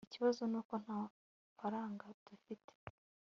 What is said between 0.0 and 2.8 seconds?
ikibazo nuko nta faranga dufite